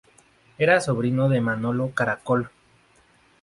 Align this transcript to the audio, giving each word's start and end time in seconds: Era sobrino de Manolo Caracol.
Era 0.57 0.81
sobrino 0.81 1.29
de 1.29 1.41
Manolo 1.41 1.91
Caracol. 1.91 2.49